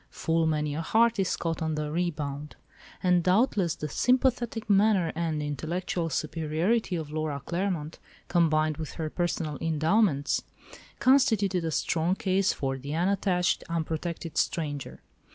"Full 0.09 0.47
many 0.47 0.73
a 0.73 0.81
heart 0.81 1.19
is 1.19 1.35
caught 1.35 1.61
on 1.61 1.75
the 1.75 1.91
rebound," 1.91 2.55
and 3.03 3.21
doubtless 3.21 3.75
the 3.75 3.87
sympathetic 3.87 4.67
manner 4.67 5.11
and 5.13 5.43
intellectual 5.43 6.09
superiority 6.09 6.95
of 6.95 7.11
Laura 7.11 7.39
Claremont, 7.45 7.99
combined 8.27 8.77
with 8.77 8.93
her 8.93 9.11
personal 9.11 9.59
endowments, 9.61 10.43
constituted 10.97 11.63
a 11.63 11.69
strong 11.69 12.15
case 12.15 12.51
for 12.51 12.79
the 12.79 12.95
unattached, 12.95 13.63
unprotected 13.69 14.37
stranger. 14.39 15.01